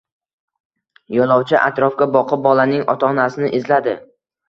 [1.17, 3.99] Yo`lovchi atrofga boqib, bolaning ota-onasini izladi